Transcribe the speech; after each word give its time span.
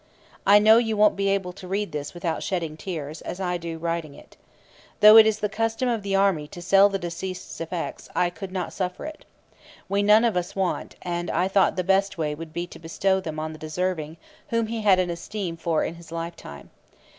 I 0.47 0.57
know 0.57 0.79
you 0.79 0.97
won't 0.97 1.15
be 1.15 1.29
able 1.29 1.53
to 1.53 1.67
read 1.67 1.91
this 1.91 2.15
without 2.15 2.41
shedding 2.41 2.75
tears, 2.75 3.21
as 3.21 3.39
I 3.39 3.57
do 3.57 3.77
writing 3.77 4.15
it. 4.15 4.35
Though 4.99 5.15
it 5.15 5.27
is 5.27 5.37
the 5.41 5.47
custom 5.47 5.87
of 5.87 6.01
the 6.01 6.15
army 6.15 6.47
to 6.47 6.59
sell 6.59 6.89
the 6.89 6.97
deceased's 6.97 7.61
effects, 7.61 8.09
I 8.15 8.31
could 8.31 8.51
not 8.51 8.73
suffer 8.73 9.05
it. 9.05 9.25
We 9.87 10.01
none 10.01 10.25
of 10.25 10.35
us 10.35 10.55
want, 10.55 10.95
and 11.03 11.29
I 11.29 11.47
thought 11.47 11.75
the 11.75 11.83
best 11.83 12.17
way 12.17 12.33
would 12.33 12.51
be 12.51 12.65
to 12.65 12.79
bestow 12.79 13.19
them 13.19 13.37
on 13.37 13.53
the 13.53 13.59
deserving 13.59 14.17
whom 14.47 14.65
he 14.65 14.81
had 14.81 14.97
an 14.97 15.11
esteem 15.11 15.55
for 15.55 15.83
in 15.83 15.93
his 15.93 16.11
lifetime. 16.11 16.71